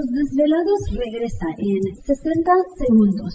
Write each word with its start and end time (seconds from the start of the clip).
Los 0.00 0.12
Desvelados 0.12 0.80
regresa 0.92 1.46
en 1.58 1.94
60 1.94 2.52
segundos. 2.78 3.34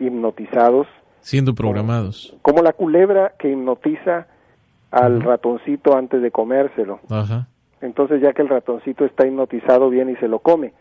hipnotizados. 0.00 0.86
Siendo 1.20 1.54
programados. 1.54 2.30
Como, 2.42 2.56
como 2.56 2.62
la 2.62 2.72
culebra 2.72 3.34
que 3.38 3.50
hipnotiza 3.50 4.26
al 4.90 5.20
ratoncito 5.20 5.96
antes 5.96 6.22
de 6.22 6.30
comérselo. 6.30 7.00
Ajá. 7.10 7.48
Entonces 7.80 8.20
ya 8.22 8.32
que 8.32 8.42
el 8.42 8.48
ratoncito 8.48 9.04
está 9.04 9.26
hipnotizado 9.26 9.90
viene 9.90 10.12
y 10.12 10.16
se 10.16 10.28
lo 10.28 10.38
come. 10.38 10.72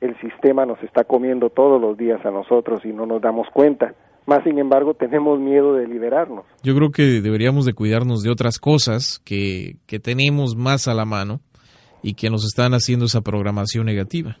El 0.00 0.18
sistema 0.20 0.66
nos 0.66 0.82
está 0.82 1.04
comiendo 1.04 1.50
todos 1.50 1.80
los 1.80 1.96
días 1.96 2.24
a 2.24 2.30
nosotros 2.30 2.84
y 2.84 2.88
no 2.88 3.06
nos 3.06 3.20
damos 3.22 3.46
cuenta. 3.52 3.94
Más 4.26 4.42
sin 4.44 4.58
embargo 4.58 4.94
tenemos 4.94 5.38
miedo 5.38 5.74
de 5.74 5.86
liberarnos. 5.86 6.44
Yo 6.62 6.74
creo 6.74 6.90
que 6.90 7.20
deberíamos 7.20 7.64
de 7.66 7.74
cuidarnos 7.74 8.22
de 8.22 8.30
otras 8.30 8.58
cosas 8.58 9.20
que, 9.24 9.76
que 9.86 9.98
tenemos 9.98 10.56
más 10.56 10.88
a 10.88 10.94
la 10.94 11.04
mano 11.04 11.40
y 12.02 12.14
que 12.14 12.30
nos 12.30 12.44
están 12.44 12.72
haciendo 12.72 13.06
esa 13.06 13.20
programación 13.20 13.86
negativa. 13.86 14.38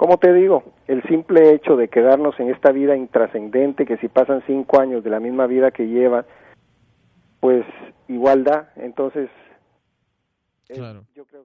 Como 0.00 0.16
te 0.16 0.32
digo, 0.32 0.64
el 0.88 1.02
simple 1.02 1.52
hecho 1.52 1.76
de 1.76 1.88
quedarnos 1.88 2.34
en 2.40 2.48
esta 2.48 2.72
vida 2.72 2.96
intrascendente, 2.96 3.84
que 3.84 3.98
si 3.98 4.08
pasan 4.08 4.42
cinco 4.46 4.80
años 4.80 5.04
de 5.04 5.10
la 5.10 5.20
misma 5.20 5.46
vida 5.46 5.72
que 5.72 5.88
lleva, 5.88 6.24
pues 7.38 7.66
igual 8.08 8.42
da. 8.42 8.72
Entonces, 8.76 9.28
eh, 10.70 10.74
Claro. 10.74 11.04
yo 11.14 11.26
creo 11.26 11.44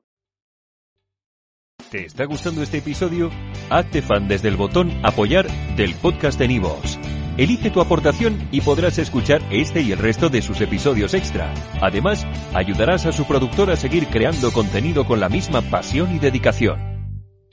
¿Te 1.92 2.06
está 2.06 2.24
gustando 2.24 2.62
este 2.62 2.78
episodio? 2.78 3.30
Hazte 3.70 4.02
fan 4.02 4.30
desde 4.30 4.48
el 4.48 4.56
botón 4.56 4.90
Apoyar 5.04 5.48
del 5.76 5.94
podcast 6.02 6.40
de 6.40 6.48
Nivos. 6.48 6.98
Elige 7.38 7.70
tu 7.72 7.82
aportación 7.82 8.48
y 8.54 8.62
podrás 8.62 9.00
escuchar 9.00 9.42
este 9.52 9.82
y 9.82 9.92
el 9.92 10.00
resto 10.00 10.30
de 10.30 10.42
sus 10.42 10.62
episodios 10.62 11.14
extra. 11.14 11.54
Además, 11.82 12.26
ayudarás 12.54 13.06
a 13.06 13.12
su 13.12 13.28
productor 13.28 13.70
a 13.70 13.76
seguir 13.76 14.08
creando 14.08 14.54
contenido 14.54 15.04
con 15.06 15.20
la 15.20 15.28
misma 15.28 15.60
pasión 15.62 16.16
y 16.16 16.20
dedicación. 16.20 16.95